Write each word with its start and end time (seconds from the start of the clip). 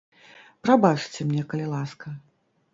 Прабачце 0.67 1.29
мне, 1.29 1.43
калі 1.53 1.71
ласка. 1.77 2.19